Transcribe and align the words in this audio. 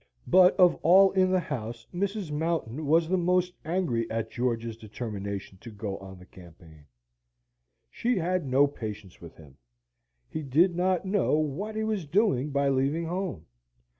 But, 0.25 0.55
of 0.59 0.73
all 0.81 1.11
in 1.11 1.29
the 1.29 1.39
house, 1.41 1.85
Mrs. 1.93 2.31
Mountain 2.31 2.87
was 2.87 3.07
the 3.07 3.19
most 3.19 3.53
angry 3.63 4.09
at 4.09 4.31
George's 4.31 4.75
determination 4.75 5.59
to 5.61 5.69
go 5.69 5.99
on 5.99 6.17
the 6.17 6.25
campaign. 6.25 6.87
She 7.91 8.17
had 8.17 8.43
no 8.47 8.65
patience 8.65 9.21
with 9.21 9.35
him. 9.35 9.57
He 10.27 10.41
did 10.41 10.75
not 10.75 11.05
know 11.05 11.37
what 11.37 11.75
he 11.75 11.83
was 11.83 12.07
doing 12.07 12.49
by 12.49 12.67
leaving 12.69 13.05
home. 13.05 13.45